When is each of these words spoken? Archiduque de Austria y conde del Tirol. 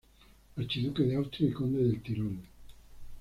Archiduque 0.57 0.99
de 1.03 1.15
Austria 1.15 1.49
y 1.49 1.51
conde 1.53 1.83
del 1.83 2.01
Tirol. 2.01 2.35